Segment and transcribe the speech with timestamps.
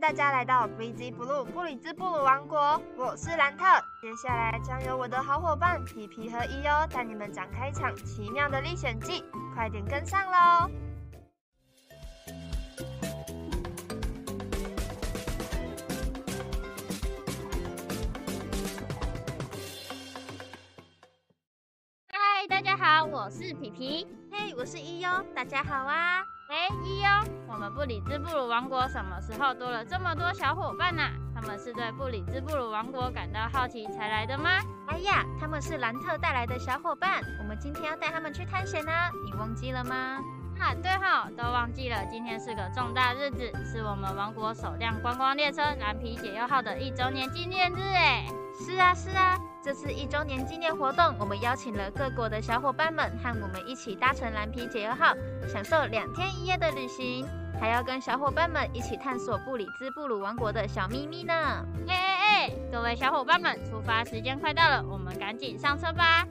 [0.00, 3.64] 迎大家来到 BZ Blue 布里兹布鲁王国，我是兰特。
[4.00, 9.22] 接下来将由我的好伙伴皮皮和伊欧带你们展开一场奇妙的历险记，
[9.54, 10.70] 快点跟上喽！
[22.08, 24.06] 嗨，大家好，我是皮皮。
[24.40, 26.24] 嘿，我是伊优，大家好啊！
[26.48, 27.08] 哎，伊优，
[27.46, 31.10] 我们布里兹布鲁王国什么时候多了这么多小伙伴呐？
[31.34, 34.62] 他们是对布里兹布鲁王国感到好奇才来的吗？
[34.88, 38.90] 哎呀，他们是兰特带来的小伙伴，我们今天要带他们去探险呢，
[39.26, 40.18] 你忘记了吗？
[40.58, 48.24] 啊，对哈，都忘记了，今天是个重大日子，是我们王国首辆观光列车蓝皮解忧号的一周年纪念日哎。
[48.66, 55.14] 是啊，是啊，这次一周年纪念活动，我们邀请了各国的小伙伴们和我们一起搭乘蓝皮解忧号，
[55.46, 57.26] 享受两天一夜的旅行，
[57.60, 61.34] 还要跟小伙伴们一起探索布里兹布鲁王国的小秘密呢。
[61.86, 66.26] 哎哎哎，各位小伙伴们，出发时间快到了，我们赶紧上车吧。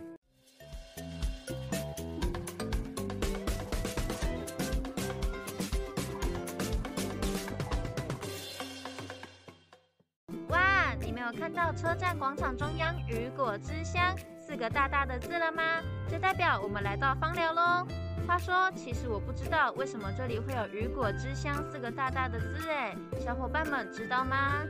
[11.30, 15.62] 有看到车站广场中央“雨果之乡”四个大大的字了吗？
[16.10, 17.86] 这代表我们来到芳寮喽。
[18.28, 24.66] 话说，其实我不知道为什么这里会有“雨果之乡”四个大大的字，哎，小伙伴们知道吗？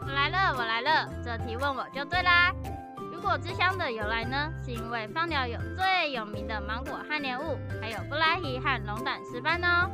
[0.00, 2.54] 我来了，我来了，这题问我就对啦。
[3.12, 9.90] 雨果之乡的由来呢，是因为芳寮有最有名的芒果和莲雾，还有布拉提和龙胆石斑哦。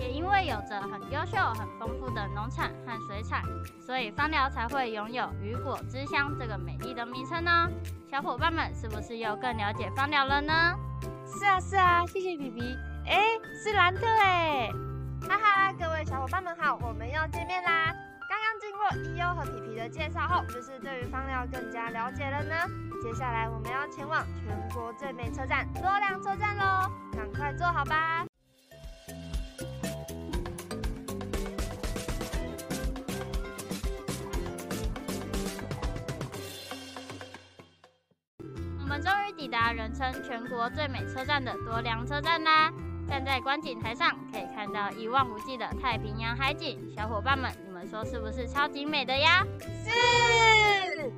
[0.00, 3.44] 也因为有着很优秀、很丰富的农产和水产，
[3.84, 7.68] 所以芳寮才会拥有雨果之乡这个美丽的名称呢。
[8.10, 10.74] 小伙伴们是不是又更了解芳寮了呢？
[11.26, 12.74] 是啊，是啊，谢谢皮皮。
[13.06, 13.20] 哎，
[13.62, 14.70] 是兰特哎，
[15.28, 17.94] 哈哈，各位小伙伴们好，我们要见面啦。
[18.26, 22.54] 刚刚经过伊优和皮皮的介绍后，是就是对于芳寮更加了解了呢。
[23.02, 28.29] 接下来我们要前往全国最美车站多良车站喽，赶快坐好吧。
[39.00, 42.70] 们终于抵达人称全国最美车站的多良车站啦！
[43.08, 46.78] 站在观景台上，可以看到一望无际的太平洋海景。
[46.94, 49.42] 小伙伴们，你们说是不是超级美的呀？
[49.82, 51.10] 是。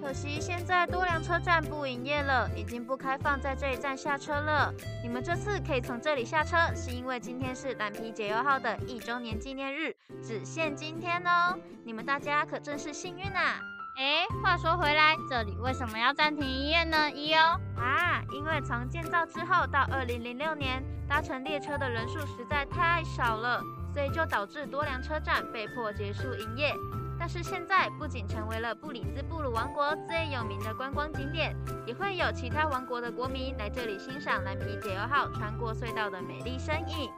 [0.00, 4.72] 可惜现在多良车站不营业了，已经不开放在这一站下车了。
[5.02, 11.58] 你们这次可以从这里下车，是因为今天是蓝皮解忧号的一周年纪念日，只限今天哦。
[11.84, 13.60] 你们大家可真是幸运啊！
[13.96, 17.10] 哎，话说回来，这里为什么要暂停营业呢？
[17.10, 23.62] 一哦啊，因为从建造之后到二零零六年，搭乘列车的人数实在太少了，
[23.94, 26.74] 所以就导致多良车站被迫结束营业。
[27.18, 31.56] 但是现在不仅成为了布里兹布鲁王国最有名的观光景点，
[31.86, 37.10] 也会有其他王国的国民来这里欣赏蓝皮解忧号穿过隧道的美丽身影。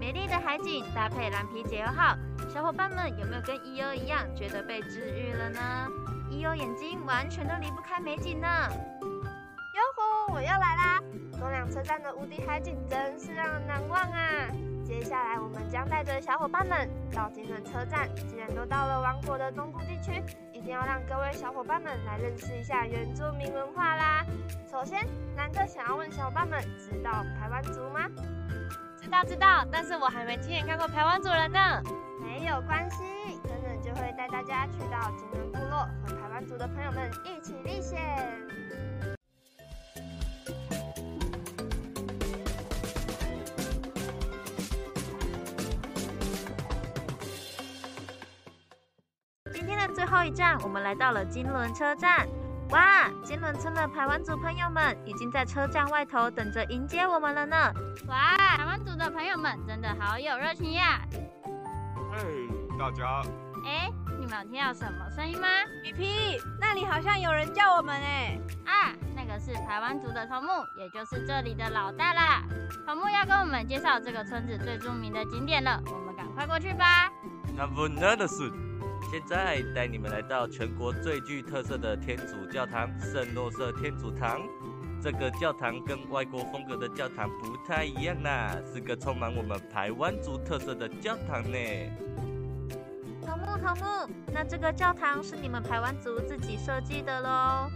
[0.00, 2.16] 美丽的海景搭配蓝皮解忧号，
[2.52, 5.88] 小伙伴们有没有跟伊优一样觉得被治愈了呢？
[6.30, 8.48] 伊优眼睛完全都离不开美景呢。
[8.70, 11.02] 哟呼，我又来啦！
[11.38, 14.48] 多良车站的无敌海景真是让人难忘啊！
[14.84, 18.08] 接下来我们将带着小伙伴们到金轮车站。
[18.28, 20.22] 既然都到了王国的中部地区，
[20.52, 24.24] 一定要让各位小伙伴们来认识一下原住民文化啦。
[24.70, 28.08] 首先，兰特想要问小伙伴们，知道排湾族吗？
[29.06, 31.80] 知道知道，但是我还没亲眼看过排湾族人呢。
[32.20, 38.00] 没有关系，等等就会带大家去到金轮部落，和排湾族的朋友们一起历险。
[49.52, 52.26] 今天的最后一站，我们来到了金轮车站。
[52.70, 57.56] 哇，金轮村的排湾族朋友们已经在车站外头等着迎接我们了呢。
[58.08, 61.00] 哇，台湾族的朋友们真的好有热情呀！
[62.12, 63.22] 嘿，大家，
[63.64, 65.46] 哎，你们有听到什么声音吗？
[65.84, 68.36] 皮皮，那里好像有人叫我们哎。
[68.66, 72.42] 啊，那个是台湾族的头目，也就是这里的老大啦。
[72.84, 77.08] 头目要跟我们介绍这个村子最著名的景点了，我们赶快过去吧。
[77.54, 78.50] 那不那的是。
[79.10, 84.42] 现在带你们来到全国最具特色的天主教堂——圣诺瑟天主堂。
[85.00, 91.58] 这个教堂跟外国风格的教堂不太一样啦，是个充满我们台湾族特色的教堂呢。
[93.24, 97.70] 头目，头目，那这个教堂是你们台湾族自己设计的喽？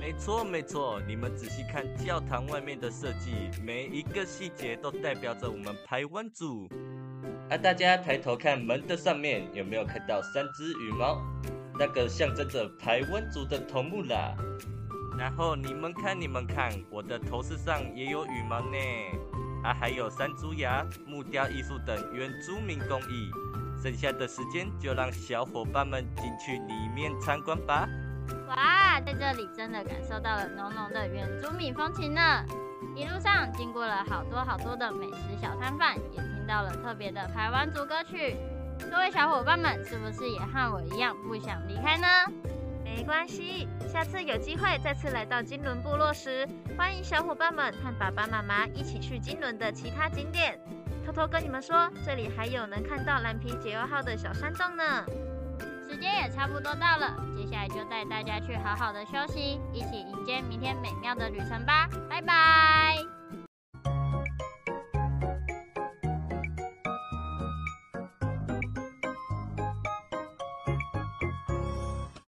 [0.00, 6.68] 没错，没错，你们仔细看教堂外面的设计，每一个细节都代表着我们台湾族。
[7.50, 11.22] 啊，大家抬头看门的上面，有没有看到三只羽毛？
[11.78, 14.34] 那个象征着台湾族的头目啦。
[15.18, 18.76] 然后你们看，你们看，我的头饰上也有羽毛呢。
[19.64, 23.30] 啊，还有山猪牙、木雕艺术等原住民工艺。
[23.82, 27.88] 剩下的时间就让小伙伴们进去里面参观吧。
[28.48, 32.44] 哇，在这里真的感受到了浓浓的原住民风情呢。
[32.94, 38.36] 一路上经过了好多好多的美食小摊贩，也听到了特别的台湾族歌曲。
[38.90, 42.06] 各位小伙伴们，是不是也和我一样不想离开呢？
[42.84, 46.46] 没关系，下次有机会再次来到金轮部落时，
[46.76, 50.60] 欢迎小伙伴们和爸爸妈妈一起去金轮的其他景点。
[51.06, 55.04] 偷偷跟你们说，这里还有能看到蓝皮解忧号的小山洞呢。
[55.92, 63.11] 时间也差不多到了接下来就带大家去好好的休息一起迎接明天美妙的旅程吧拜拜。